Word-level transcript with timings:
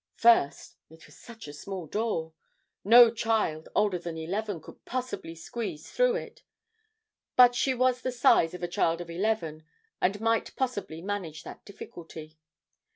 First, 0.15 0.77
it 0.89 1.05
was 1.05 1.15
such 1.15 1.47
a 1.47 1.53
small 1.53 1.85
door! 1.85 2.33
No 2.83 3.11
child 3.13 3.69
older 3.75 3.99
than 3.99 4.17
eleven 4.17 4.59
could 4.59 4.83
possibly 4.83 5.35
squeeze 5.35 5.91
through 5.91 6.15
it. 6.15 6.41
But 7.35 7.53
she 7.53 7.75
was 7.75 7.97
of 7.97 8.01
the 8.05 8.11
size 8.11 8.55
of 8.55 8.63
a 8.63 8.67
child 8.67 8.99
of 8.99 9.11
eleven 9.11 9.63
and 10.01 10.19
might 10.19 10.55
possibly 10.55 11.03
manage 11.03 11.43
that 11.43 11.63
difficulty. 11.65 12.39